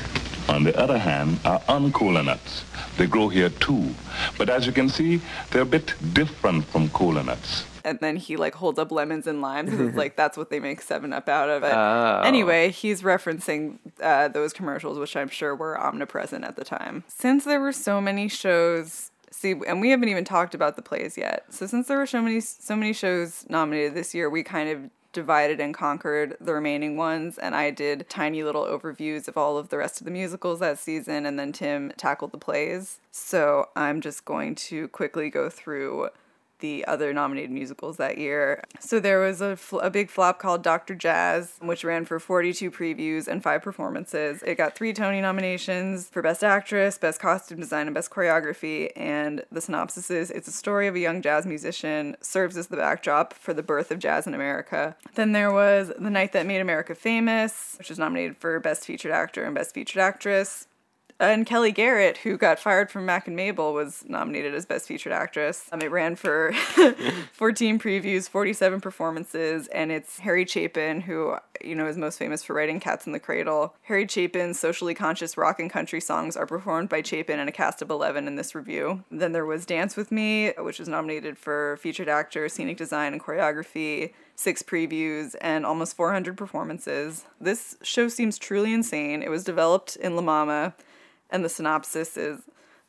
[0.47, 2.63] on the other hand, are uncola nuts.
[2.97, 3.93] They grow here too.
[4.37, 7.65] But as you can see, they're a bit different from cola nuts.
[7.85, 10.59] and then he like holds up lemons and limes and it's like that's what they
[10.59, 11.73] make 7 Up out of it.
[11.73, 12.21] Oh.
[12.23, 17.03] Anyway, he's referencing uh, those commercials, which I'm sure were omnipresent at the time.
[17.07, 21.17] Since there were so many shows, see, and we haven't even talked about the plays
[21.17, 21.45] yet.
[21.49, 24.79] So since there were so many so many shows nominated this year, we kind of
[25.13, 29.69] divided and conquered the remaining ones and I did tiny little overviews of all of
[29.69, 32.99] the rest of the musicals that season and then Tim tackled the plays.
[33.11, 36.09] So I'm just going to quickly go through
[36.63, 38.63] the other nominated musicals that year.
[38.79, 40.95] So there was a, fl- a big flop called Dr.
[40.95, 44.41] Jazz, which ran for 42 previews and five performances.
[44.43, 48.91] It got three Tony nominations for Best Actress, Best Costume Design, and Best Choreography.
[48.95, 52.77] And the synopsis is it's a story of a young jazz musician, serves as the
[52.77, 54.95] backdrop for the birth of jazz in America.
[55.15, 59.11] Then there was The Night That Made America Famous, which was nominated for Best Featured
[59.11, 60.67] Actor and Best Featured Actress.
[61.23, 65.13] And Kelly Garrett, who got fired from Mack and Mabel, was nominated as Best Featured
[65.13, 65.69] Actress.
[65.71, 66.51] Um, it ran for
[67.33, 72.53] 14 previews, 47 performances, and it's Harry Chapin, who you know is most famous for
[72.53, 73.73] writing Cats in the Cradle.
[73.83, 77.81] Harry Chapin's socially conscious rock and country songs are performed by Chapin and a cast
[77.81, 79.05] of 11 in this review.
[79.09, 83.23] Then there was Dance with Me, which was nominated for Featured Actor, Scenic Design, and
[83.23, 87.25] Choreography six previews, and almost 400 performances.
[87.39, 89.21] This show seems truly insane.
[89.21, 90.73] It was developed in La Mama,
[91.33, 92.43] and the synopsis is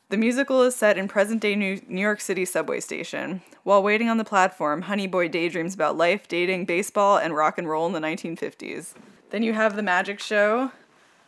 [0.09, 3.41] the musical is set in present day New York City subway station.
[3.63, 7.67] While waiting on the platform, Honey Boy daydreams about life, dating, baseball, and rock and
[7.67, 8.93] roll in the 1950s.
[9.31, 10.71] Then you have The Magic Show,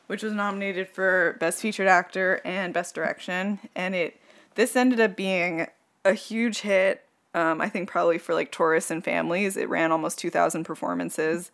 [0.06, 4.22] which was nominated for Best Featured Actor and Best Direction, and it
[4.54, 5.68] this ended up being
[6.06, 7.04] a huge hit.
[7.34, 9.58] Um, I think probably for like tourists and families.
[9.58, 11.52] It ran almost 2,000 performances,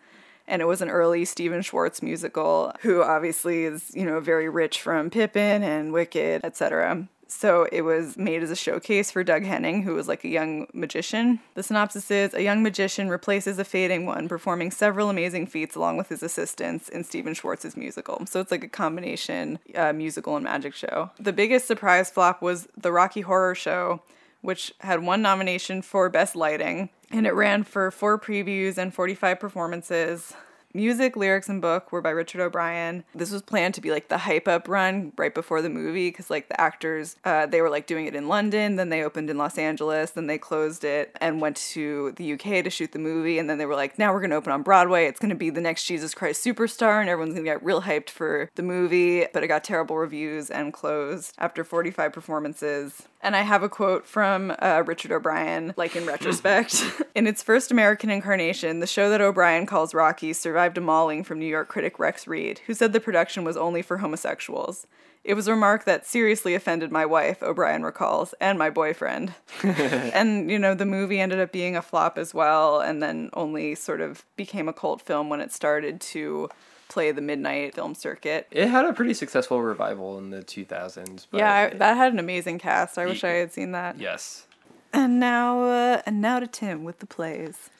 [0.47, 4.81] and it was an early Stephen Schwartz musical, who obviously is you know very rich
[4.81, 7.07] from Pippin and Wicked, etc.
[7.33, 10.67] So it was made as a showcase for Doug Henning, who was like a young
[10.73, 11.39] magician.
[11.55, 15.97] The synopsis is a young magician replaces a fading one, performing several amazing feats along
[15.97, 18.25] with his assistants in Stephen Schwartz's musical.
[18.27, 21.09] So it's like a combination uh, musical and magic show.
[21.19, 24.01] The biggest surprise flop was the Rocky Horror Show,
[24.43, 29.39] which had one nomination for Best Lighting, and it ran for four previews and 45
[29.39, 30.33] performances.
[30.75, 33.03] Music, lyrics, and book were by Richard O'Brien.
[33.13, 36.31] This was planned to be like the hype up run right before the movie because
[36.31, 39.37] like the actors, uh, they were like doing it in London, then they opened in
[39.37, 43.37] Los Angeles, then they closed it and went to the UK to shoot the movie,
[43.37, 45.05] and then they were like, now we're gonna open on Broadway.
[45.05, 48.49] It's gonna be the next Jesus Christ superstar, and everyone's gonna get real hyped for
[48.55, 49.27] the movie.
[49.31, 53.03] But it got terrible reviews and closed after 45 performances.
[53.21, 56.83] And I have a quote from uh, Richard O'Brien, like in retrospect.
[57.15, 61.39] in its first American incarnation, the show that O'Brien calls Rocky survived a mauling from
[61.39, 64.87] New York critic Rex Reed, who said the production was only for homosexuals.
[65.23, 69.33] It was a remark that seriously offended my wife, O'Brien recalls, and my boyfriend.
[69.63, 73.73] and, you know, the movie ended up being a flop as well, and then only
[73.75, 76.49] sort of became a cult film when it started to
[76.89, 78.47] play the midnight film circuit.
[78.51, 81.27] It had a pretty successful revival in the 2000s.
[81.31, 82.97] But Yeah, I, that had an amazing cast.
[82.97, 83.99] I wish I had seen that.
[83.99, 84.47] yes.
[84.91, 87.71] And now, uh, and now to Tim with the plays.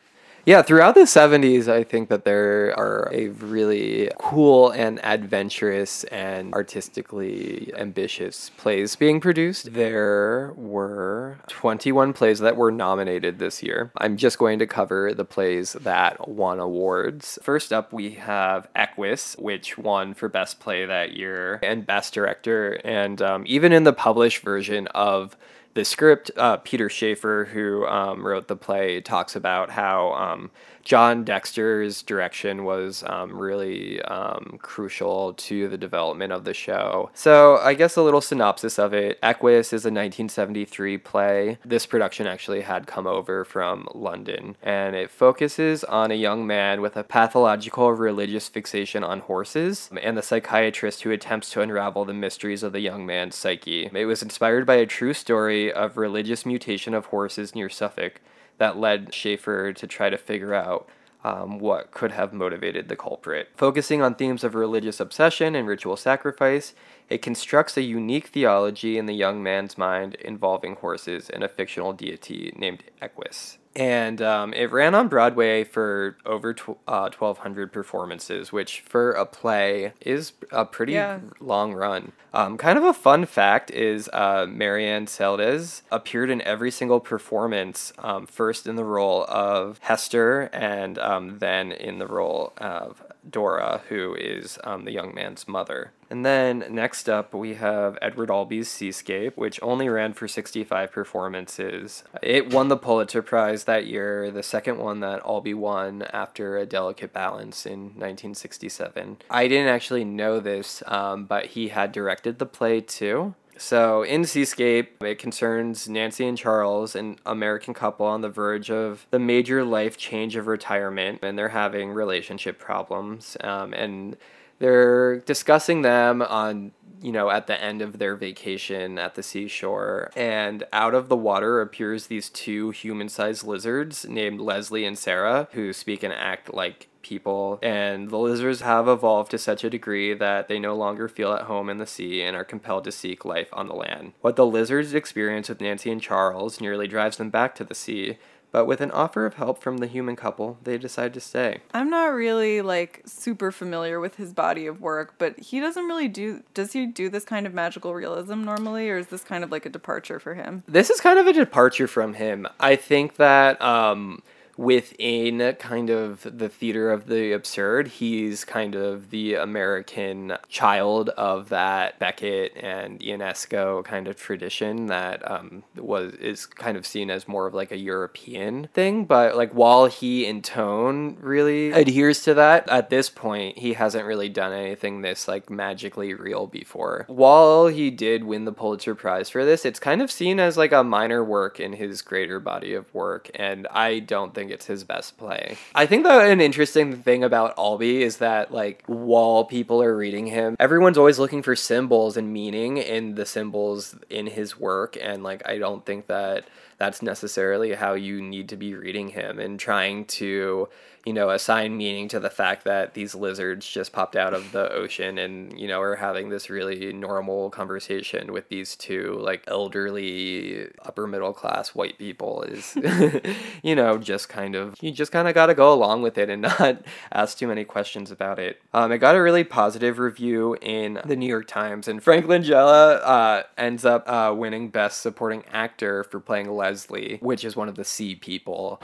[0.46, 6.54] Yeah, throughout the 70s, I think that there are a really cool and adventurous and
[6.54, 9.74] artistically ambitious plays being produced.
[9.74, 13.94] There were 21 plays that were nominated this year.
[13.96, 17.40] I'm just going to cover the plays that won awards.
[17.42, 22.82] First up, we have Equus, which won for Best Play that year and Best Director.
[22.84, 25.38] And um, even in the published version of
[25.74, 30.52] the script, uh, Peter Shaffer, who um, wrote the play, talks about how um,
[30.84, 37.10] John Dexter's direction was um, really um, crucial to the development of the show.
[37.14, 41.58] So, I guess a little synopsis of it Equus is a 1973 play.
[41.64, 46.82] This production actually had come over from London, and it focuses on a young man
[46.82, 52.14] with a pathological religious fixation on horses and the psychiatrist who attempts to unravel the
[52.14, 53.90] mysteries of the young man's psyche.
[53.94, 58.22] It was inspired by a true story of religious mutation of horses near Suffolk
[58.64, 60.88] that led Shaffer to try to figure out
[61.26, 63.50] um, what could have motivated the culprit.
[63.58, 66.74] Focusing on themes of religious obsession and ritual sacrifice,
[67.10, 71.92] it constructs a unique theology in the young man's mind involving horses and a fictional
[71.92, 73.58] deity named Equus.
[73.76, 79.26] And um, it ran on Broadway for over tw- uh, 1,200 performances, which for a
[79.26, 81.20] play is a pretty Yeah.
[81.40, 82.12] long run.
[82.36, 87.94] Um, kind of a fun fact is uh, Marian Seldes appeared in every single performance,
[88.00, 93.82] um, first in the role of Hester and um, then in the role of Dora,
[93.90, 95.92] who is um, the young man's mother.
[96.10, 102.04] And then next up, we have Edward Albee's Seascape, which only ran for 65 performances.
[102.22, 106.66] It won the Pulitzer Prize that year, the second one that Albee won after A
[106.66, 109.18] Delicate Balance in 1967.
[109.30, 113.34] I didn't actually know this, um, but he had directed the play too.
[113.58, 119.06] So in Seascape, it concerns Nancy and Charles, an American couple on the verge of
[119.12, 123.38] the major life change of retirement, and they're having relationship problems.
[123.42, 124.18] Um, and
[124.60, 130.10] they're discussing them on you know at the end of their vacation at the seashore
[130.16, 135.74] and out of the water appears these two human-sized lizards named leslie and sarah who
[135.74, 140.48] speak and act like people, and the lizards have evolved to such a degree that
[140.48, 143.50] they no longer feel at home in the sea and are compelled to seek life
[143.54, 144.14] on the land.
[144.22, 148.18] What the lizards experience with Nancy and Charles nearly drives them back to the sea,
[148.54, 151.62] but with an offer of help from the human couple, they decide to stay.
[151.74, 156.08] I'm not really like super familiar with his body of work, but he doesn't really
[156.08, 159.52] do does he do this kind of magical realism normally or is this kind of
[159.52, 160.62] like a departure for him?
[160.68, 162.48] This is kind of a departure from him.
[162.60, 164.22] I think that um,
[164.58, 171.50] within kind of the theater of the absurd, he's kind of the American child of
[171.50, 177.28] that Beckett and Ionesco kind of tradition that um, was is kind of seen as
[177.28, 179.06] more of like a European thing.
[179.06, 184.06] But like while he in tone really adheres to that, at this point he hasn't
[184.06, 187.06] really done anything this like magically real before.
[187.08, 190.72] While he did win the Pulitzer Prize for this, it's kind of seen as like
[190.72, 194.84] a minor work in his greater body of work, and I don't think it's his
[194.84, 195.56] best play.
[195.74, 200.28] I think that an interesting thing about Albee is that like while people are reading
[200.28, 205.24] him, everyone's always looking for symbols and meaning in the symbols in his work, and
[205.24, 206.46] like I don't think that
[206.78, 210.68] that's necessarily how you need to be reading him and trying to
[211.06, 214.72] you know assign meaning to the fact that these lizards just popped out of the
[214.74, 220.68] ocean and you know are having this really normal conversation with these two like elderly
[220.84, 222.78] upper middle class white people is
[223.64, 226.30] you know just kind of you just kind of got to go along with it
[226.30, 226.82] and not
[227.12, 231.16] ask too many questions about it um, it got a really positive review in the
[231.16, 236.20] new york times and frank langella uh, ends up uh, winning best supporting actor for
[236.20, 238.80] playing leslie which is one of the sea people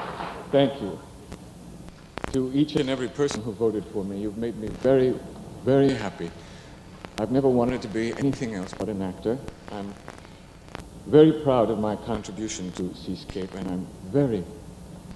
[0.52, 1.00] Thank you.
[2.34, 5.16] To each and every person who voted for me, you've made me very,
[5.66, 6.30] very happy.
[7.18, 9.38] I've never wanted to be anything else but an actor.
[9.72, 9.94] I'm
[11.08, 14.44] very proud of my contribution to Seascape, and I'm very,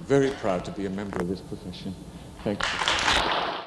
[0.02, 1.94] very proud to be a member of this profession.
[2.44, 3.03] Thank you.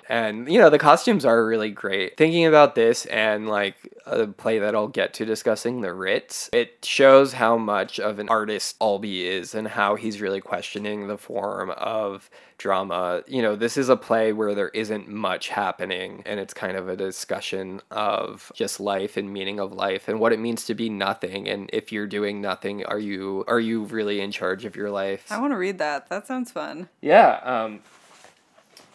[0.08, 3.74] And you know the costumes are really great thinking about this and like
[4.06, 8.28] a play that i'll get to discussing the ritz it shows how much of an
[8.28, 13.76] artist albee is and how he's really questioning the form of drama you know this
[13.76, 18.50] is a play where there isn't much happening and it's kind of a discussion of
[18.54, 21.92] just life and meaning of life and what it means to be nothing and if
[21.92, 25.52] you're doing nothing are you are you really in charge of your life I want
[25.52, 26.08] to read that.
[26.08, 26.88] That sounds fun.
[27.02, 27.80] yeah um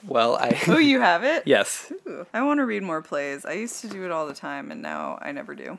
[0.08, 1.44] well i Oh, you have it?
[1.46, 3.46] yes Ooh, I want to read more plays.
[3.46, 5.78] I used to do it all the time and now I never do.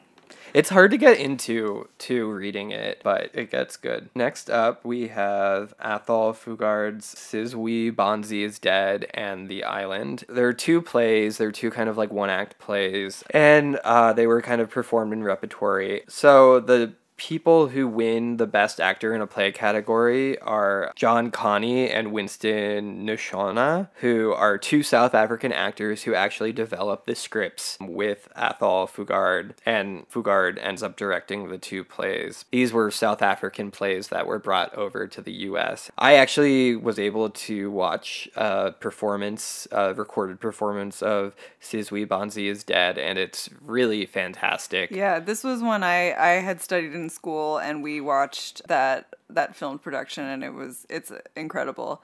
[0.55, 4.11] It's hard to get into to reading it, but it gets good.
[4.15, 10.25] Next up, we have Athol Fugard's Sizwe Banzi is Dead and The Island.
[10.29, 14.27] There are two plays, they're two kind of like one act plays, and uh, they
[14.27, 16.03] were kind of performed in repertory.
[16.09, 21.89] So the people who win the best actor in a play category are John Kani
[21.89, 28.29] and Winston Ntshona, who are two South African actors who actually developed the scripts with
[28.35, 32.45] Athol Fugard, and Fugard ends up directing the two plays.
[32.51, 35.93] These were South African plays that were brought over to the US.
[35.97, 42.65] I actually was able to watch a performance, a recorded performance of Sizwe Banzi is
[42.65, 44.91] Dead, and it's really fantastic.
[44.91, 49.55] Yeah, this was one I I had studied in school and we watched that that
[49.55, 52.03] filmed production and it was it's incredible.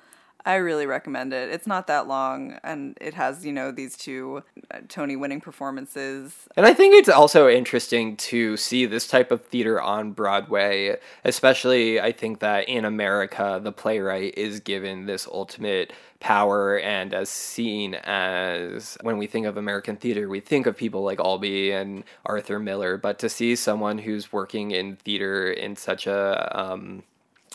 [0.49, 1.51] I really recommend it.
[1.51, 4.43] It's not that long and it has, you know, these two
[4.89, 6.49] Tony winning performances.
[6.57, 12.01] And I think it's also interesting to see this type of theater on Broadway, especially
[12.01, 17.97] I think that in America, the playwright is given this ultimate power and as seen
[17.97, 22.59] as when we think of American theater, we think of people like Albee and Arthur
[22.59, 27.03] Miller, but to see someone who's working in theater in such a um,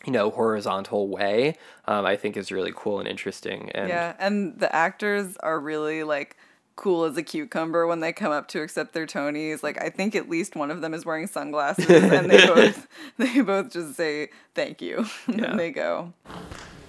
[0.05, 3.69] you know horizontal way, um, I think is really cool and interesting.
[3.73, 6.37] And Yeah, and the actors are really like
[6.75, 9.61] cool as a cucumber when they come up to accept their Tonys.
[9.63, 12.87] Like I think at least one of them is wearing sunglasses and they both
[13.17, 15.47] they both just say thank you and Yeah.
[15.47, 16.13] then they go.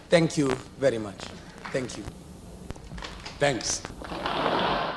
[0.09, 0.49] Thank you
[0.79, 1.21] very much.
[1.73, 2.05] Thank you.
[3.39, 3.82] Thanks.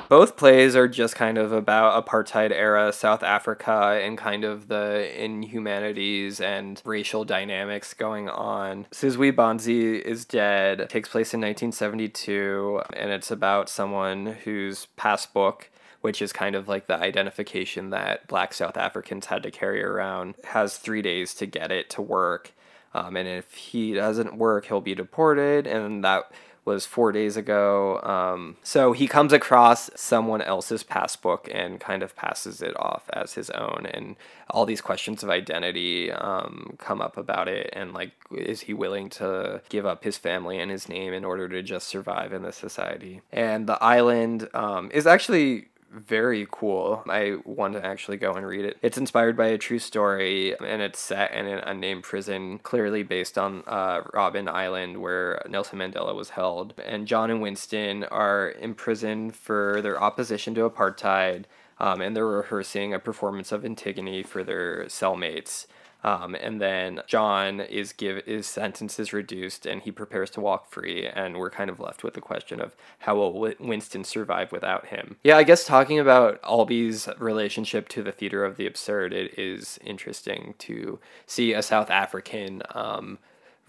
[0.10, 5.12] both plays are just kind of about apartheid era South Africa and kind of the
[5.22, 8.86] inhumanities and racial dynamics going on.
[8.92, 15.70] Sizwe Banzi is Dead It takes place in 1972 and it's about someone whose passbook
[16.02, 20.36] which is kind of like the identification that black South Africans had to carry around,
[20.44, 22.54] has three days to get it to work.
[22.94, 25.68] Um, and if he doesn't work, he'll be deported.
[25.68, 26.32] And that
[26.68, 28.02] was four days ago.
[28.02, 33.34] Um, so he comes across someone else's passbook and kind of passes it off as
[33.34, 33.88] his own.
[33.92, 34.18] And
[34.50, 37.70] all these questions of identity um, come up about it.
[37.72, 41.48] And like, is he willing to give up his family and his name in order
[41.48, 43.22] to just survive in this society?
[43.32, 47.04] And the island um, is actually very cool.
[47.10, 48.78] I want to actually go and read it.
[48.82, 53.38] It's inspired by a true story and it's set in an unnamed prison, clearly based
[53.38, 56.74] on uh, Robben Island, where Nelson Mandela was held.
[56.86, 61.46] And John and Winston are imprisoned for their opposition to apartheid.
[61.80, 65.68] Um, and they're rehearsing a performance of Antigone for their cellmates.
[66.08, 70.72] Um, and then John is give his sentence is reduced and he prepares to walk
[70.72, 74.86] free, and we're kind of left with the question of how will Winston survive without
[74.86, 75.18] him?
[75.26, 79.80] Yeah, I guess talking about Albee's relationship to the theater of the absurd, it is
[79.84, 82.64] interesting to see a South African.
[82.74, 83.20] Um,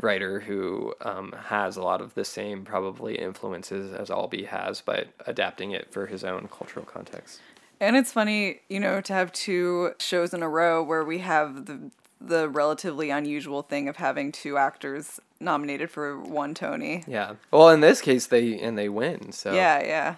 [0.00, 5.08] writer who um, has a lot of the same probably influences as Albee has, but
[5.26, 7.40] adapting it for his own cultural context.
[7.80, 11.66] And it's funny, you know, to have two shows in a row where we have
[11.66, 17.04] the the relatively unusual thing of having two actors nominated for one Tony.
[17.06, 17.34] Yeah.
[17.50, 19.32] Well, in this case, they and they win.
[19.32, 20.14] So Yeah, yeah.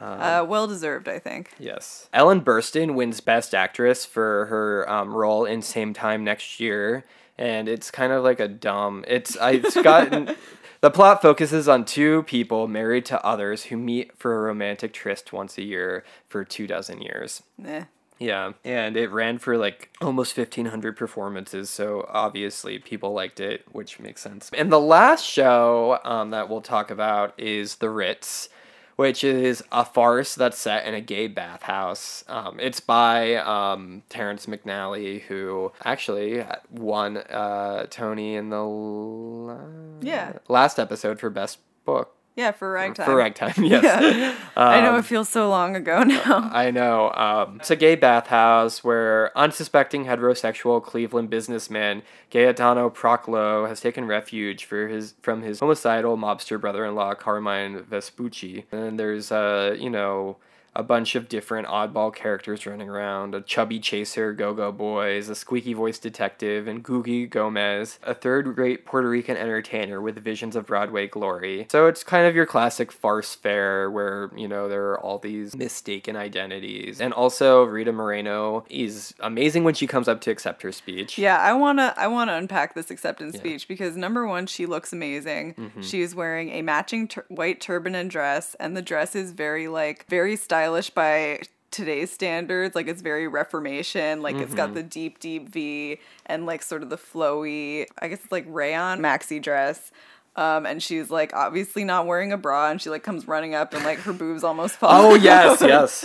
[0.00, 1.50] uh, well deserved, I think.
[1.58, 2.08] Yes.
[2.12, 7.04] Ellen Burstyn wins Best Actress for her um, role in Same Time Next Year,
[7.38, 9.04] and it's kind of like a dumb.
[9.08, 10.34] It's I, it's gotten.
[10.80, 15.32] the plot focuses on two people married to others who meet for a romantic tryst
[15.32, 17.42] once a year for two dozen years.
[17.64, 17.84] Eh.
[18.22, 23.98] Yeah, and it ran for like almost 1500 performances, so obviously people liked it, which
[23.98, 24.48] makes sense.
[24.56, 28.48] And the last show um, that we'll talk about is The Ritz,
[28.94, 32.22] which is a farce that's set in a gay bathhouse.
[32.28, 39.58] Um, it's by um, Terrence McNally, who actually won uh, Tony in the la-
[40.00, 40.34] Yeah.
[40.48, 42.14] last episode for Best Book.
[42.34, 43.04] Yeah, for ragtime.
[43.04, 43.82] For ragtime, yes.
[43.84, 44.34] Yeah.
[44.56, 46.48] I know Um, it feels so long ago now.
[46.52, 47.12] I know.
[47.12, 54.64] Um, it's a gay bathhouse where unsuspecting heterosexual Cleveland businessman Gaetano Proclo has taken refuge
[54.64, 58.64] for his from his homicidal mobster brother-in-law Carmine Vespucci.
[58.72, 60.38] And there's uh, you know,
[60.74, 65.34] a bunch of different oddball characters running around a chubby chaser, go go boys, a
[65.34, 70.66] squeaky voiced detective, and Googie Gomez, a third rate Puerto Rican entertainer with visions of
[70.66, 71.66] Broadway glory.
[71.70, 75.54] So it's kind of your classic farce fair where, you know, there are all these
[75.54, 77.00] mistaken identities.
[77.02, 81.18] And also, Rita Moreno is amazing when she comes up to accept her speech.
[81.18, 85.54] Yeah, I wanna I wanna unpack this acceptance speech because number one, she looks amazing.
[85.54, 85.82] Mhm.
[85.84, 89.68] She is wearing a matching tur- white turban and dress, and the dress is very
[89.68, 90.61] like very stylish
[90.94, 91.40] by
[91.70, 92.74] today's standards.
[92.74, 94.22] Like it's very Reformation.
[94.22, 94.74] Like it's got Mhm.
[94.74, 97.86] the deep deep V and like sort of the flowy.
[98.00, 99.90] I guess it's like rayon maxi dress.
[100.36, 103.74] Um, and she's like obviously not wearing a bra, and she like comes running up,
[103.74, 104.90] and like her boobs almost fall.
[105.12, 106.04] Oh, yes, yes.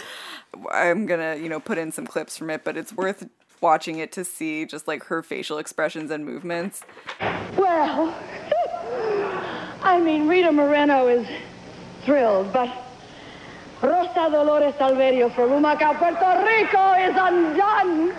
[0.72, 3.28] I'm gonna, you know, put in some clips from it, but it's worth
[3.62, 6.82] watching it to see just like her facial expressions and movements.
[7.58, 8.14] Well,
[9.82, 11.28] I mean, Rita Moreno is
[12.04, 12.70] thrilled, but
[13.82, 18.12] Rosa Dolores from Humacao, Puerto Rico is undone.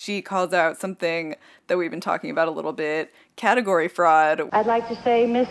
[0.00, 1.36] She calls out something
[1.68, 4.48] that we've been talking about a little bit category fraud.
[4.52, 5.48] I'd like to say, Miss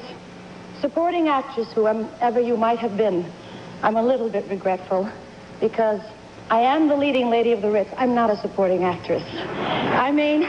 [0.81, 3.25] Supporting Actress, whoever you might have been,
[3.83, 5.09] I'm a little bit regretful
[5.61, 6.01] because
[6.49, 7.89] I am the leading lady of the Ritz.
[7.97, 9.23] I'm not a supporting actress.
[9.23, 10.43] I mean,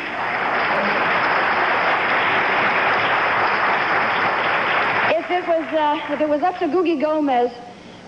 [5.18, 7.50] if it was uh, if it was up to Googie Gomez,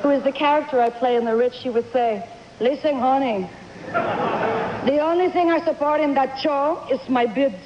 [0.03, 2.28] who is the character I play in the Ritz, she would say,
[2.61, 3.49] "Listen, honey,
[3.93, 7.57] the only thing I support in that show is my bibs."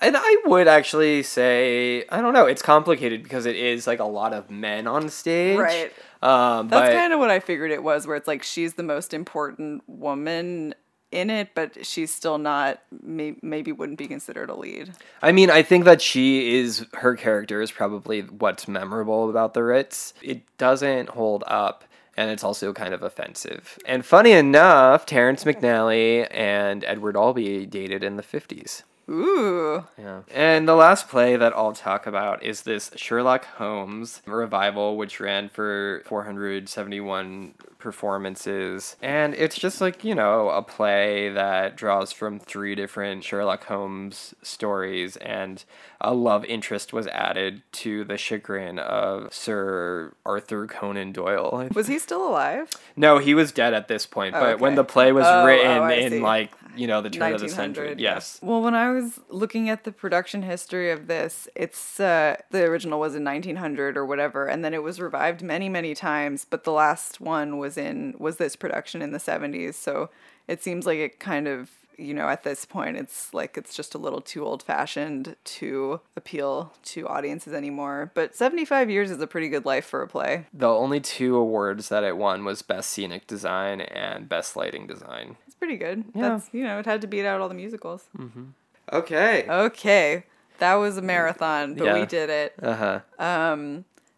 [0.00, 4.04] And I would actually say, I don't know, it's complicated because it is like a
[4.04, 5.58] lot of men on stage.
[5.58, 5.92] Right.
[6.20, 9.14] Um, That's kind of what I figured it was, where it's like she's the most
[9.14, 10.74] important woman
[11.14, 14.92] in it, but she's still not, may- maybe wouldn't be considered a lead.
[15.22, 19.62] I mean, I think that she is, her character is probably what's memorable about the
[19.62, 20.14] Ritz.
[20.22, 21.84] It doesn't hold up.
[22.16, 23.76] And it's also kind of offensive.
[23.86, 28.84] And funny enough, Terrence McNally and Edward Albee dated in the 50s.
[29.10, 29.84] Ooh.
[29.98, 30.22] Yeah.
[30.32, 35.48] And the last play that I'll talk about is this Sherlock Holmes revival, which ran
[35.48, 37.54] for 471
[37.84, 38.96] performances.
[39.02, 44.34] And it's just like, you know, a play that draws from three different Sherlock Holmes
[44.42, 45.64] stories, and
[46.00, 51.68] a love interest was added to the chagrin of Sir Arthur Conan Doyle.
[51.74, 52.68] Was he still alive?
[52.96, 55.46] No, he was dead at this point, Oh, but when the play was Oh, oh,
[55.46, 56.20] written I in see.
[56.20, 57.94] like, you know, the turn of the century.
[57.98, 58.38] Yes.
[58.42, 62.98] Well, when I was looking at the production history of this, it's uh, the original
[63.00, 66.44] was in 1900 or whatever, and then it was revived many, many times.
[66.48, 69.74] But the last one was in was this production in the 70s.
[69.74, 70.10] So
[70.48, 73.94] it seems like it kind of you know at this point it's like it's just
[73.94, 78.10] a little too old fashioned to appeal to audiences anymore.
[78.14, 80.46] But 75 years is a pretty good life for a play.
[80.52, 85.36] The only two awards that it won was Best Scenic Design and Best Lighting Design.
[85.46, 86.04] It's pretty good.
[86.14, 86.30] Yeah.
[86.30, 88.04] That's you know it had to beat out all the musicals.
[88.18, 88.48] Mhm.
[88.92, 89.46] Okay.
[89.48, 90.24] Okay,
[90.58, 92.54] that was a marathon, but we did it.
[92.60, 93.00] Uh huh.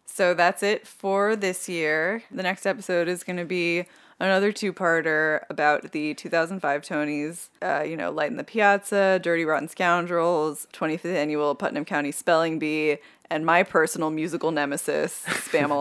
[0.07, 2.23] So that's it for this year.
[2.31, 3.85] The next episode is going to be
[4.19, 7.49] another two-parter about the 2005 Tonys.
[7.61, 12.59] Uh, you know, Light in the Piazza, Dirty Rotten Scoundrels, 25th Annual Putnam County Spelling
[12.59, 12.97] Bee,
[13.29, 15.73] and my personal musical nemesis, Spam a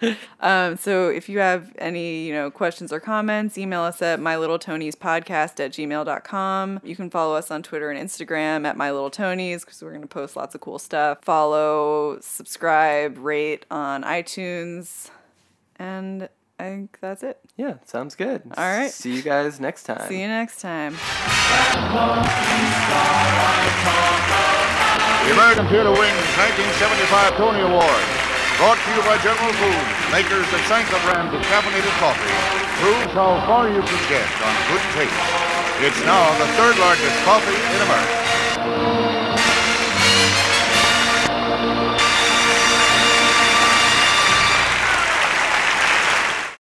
[0.00, 0.16] Lot.
[0.40, 5.58] um, so if you have any, you know, questions or comments, email us at mylittletonyspodcast
[5.58, 6.80] at gmail.com.
[6.84, 10.36] You can follow us on Twitter and Instagram at mylittletonys because we're going to post
[10.36, 11.18] lots of cool stuff.
[11.22, 15.10] Follow, subscribe, rate on iTunes.
[15.76, 16.28] And
[16.60, 17.40] I think that's it.
[17.56, 18.42] Yeah, sounds good.
[18.56, 18.92] All right.
[18.92, 20.06] See you guys next time.
[20.08, 20.92] See you next time.
[25.24, 28.04] The American Theater wins 1975 Tony Award.
[28.60, 32.28] Brought to you by General Foods, makers of Sanka brand decaffeinated coffee.
[32.84, 35.24] Proves how far you can get on good taste.
[35.80, 39.09] It's now the third largest coffee in America.